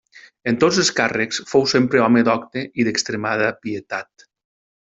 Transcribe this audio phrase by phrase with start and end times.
[0.51, 4.29] En tots els càrrecs fou sempre home docte i d'extremada pietat.